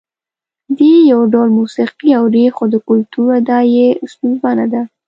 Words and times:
دوی 0.77 0.95
یو 1.11 1.21
ډول 1.33 1.49
موسیقي 1.59 2.09
اوري 2.19 2.45
خو 2.55 2.63
د 2.73 2.75
کلتور 2.87 3.27
ادعا 3.39 3.59
یې 3.75 3.87
ستونزمنه 4.11 4.65
ده. 4.73 4.81